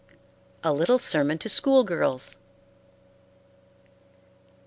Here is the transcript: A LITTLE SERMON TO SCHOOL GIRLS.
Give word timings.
A 0.63 0.73
LITTLE 0.73 0.97
SERMON 0.97 1.37
TO 1.37 1.47
SCHOOL 1.47 1.83
GIRLS. 1.83 2.35